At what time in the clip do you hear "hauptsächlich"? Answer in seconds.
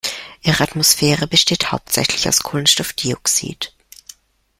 1.71-2.27